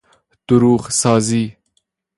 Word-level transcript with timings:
دروغ 0.47 0.89
سازی 0.91 1.57